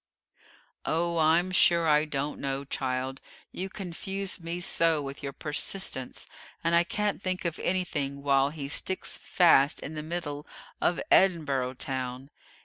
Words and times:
"Oh, 0.83 1.19
I'm 1.19 1.51
sure 1.51 1.87
I 1.87 2.05
don't 2.05 2.39
know, 2.41 2.65
child; 2.65 3.21
you 3.51 3.69
confuse 3.69 4.39
me 4.39 4.59
so 4.59 4.99
with 4.99 5.21
your 5.21 5.31
persistence, 5.31 6.25
and 6.63 6.73
I 6.73 6.83
can't 6.83 7.21
think 7.21 7.45
of 7.45 7.59
anything 7.59 8.23
while 8.23 8.49
he 8.49 8.67
sticks 8.67 9.15
fast 9.19 9.79
in 9.79 9.93
the 9.93 10.01
middle 10.01 10.47
of 10.81 10.99
'Edinboro' 11.11 11.77
Town.' 11.77 12.31